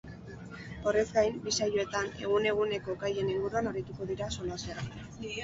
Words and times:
Horrez 0.91 1.03
gain, 1.17 1.37
bi 1.43 1.53
saioetan, 1.57 2.09
egun-eguneko 2.23 2.97
gaien 3.05 3.31
inguruan 3.35 3.71
arituko 3.75 4.09
dira 4.15 4.33
solasean. 4.41 4.93